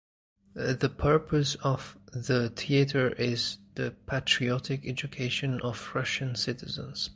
The 0.55 0.89
purpose 0.89 1.53
of 1.61 1.95
the 2.11 2.49
theatre 2.49 3.09
is 3.09 3.59
the 3.75 3.93
patriotic 4.07 4.87
education 4.87 5.61
of 5.61 5.91
Russian 5.93 6.33
citizens. 6.33 7.09